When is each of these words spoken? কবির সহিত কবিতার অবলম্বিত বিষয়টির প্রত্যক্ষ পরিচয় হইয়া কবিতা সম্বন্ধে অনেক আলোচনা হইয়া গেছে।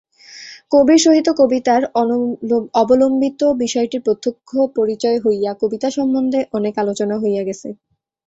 কবির 0.71 0.99
সহিত 0.99 1.27
কবিতার 1.39 1.81
অবলম্বিত 2.81 3.41
বিষয়টির 3.61 4.01
প্রত্যক্ষ 4.01 4.49
পরিচয় 4.77 5.17
হইয়া 5.25 5.51
কবিতা 5.61 5.87
সম্বন্ধে 5.97 6.39
অনেক 6.57 6.73
আলোচনা 6.83 7.15
হইয়া 7.17 7.43
গেছে। 7.47 7.67